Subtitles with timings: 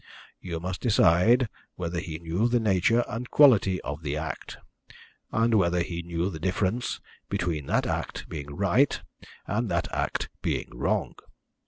[0.39, 4.57] You must decide whether he knew the nature and quality of the act,
[5.31, 8.99] and whether he knew the difference between that act being right,
[9.45, 11.13] and that act being wrong.